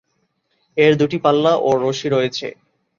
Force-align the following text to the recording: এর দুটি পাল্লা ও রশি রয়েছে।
এর 0.77 0.93
দুটি 0.99 1.17
পাল্লা 1.23 1.53
ও 1.59 1.69
রশি 1.83 2.07
রয়েছে। 2.09 2.47